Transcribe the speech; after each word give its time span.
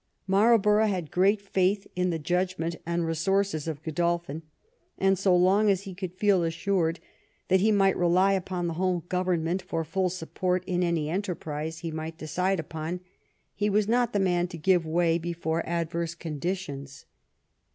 Marlborough 0.25 0.87
had 0.87 1.11
great 1.11 1.39
faith 1.39 1.85
in 1.95 2.09
the 2.09 2.17
judgment 2.17 2.75
and 2.87 3.05
resource 3.05 3.53
of 3.67 3.83
Godolphin, 3.83 4.41
and 4.97 5.15
so 5.15 5.35
long 5.35 5.69
as 5.69 5.83
he 5.83 5.93
could 5.93 6.15
feel 6.15 6.41
assured 6.43 6.99
that 7.49 7.59
he 7.59 7.71
might 7.71 7.95
rely 7.95 8.33
upon 8.33 8.65
the 8.65 8.73
home 8.73 9.03
government 9.09 9.61
for 9.61 9.83
full 9.83 10.09
support 10.09 10.63
in 10.65 10.81
any 10.81 11.07
enterprise 11.11 11.81
he 11.85 11.91
might 11.91 12.17
decide 12.17 12.59
upon, 12.59 13.01
he 13.53 13.69
was 13.69 13.87
not 13.87 14.11
the 14.11 14.19
man 14.19 14.47
to 14.47 14.57
give 14.57 14.87
way 14.87 15.19
before 15.19 15.61
adverse 15.69 16.15
conditions. 16.15 17.05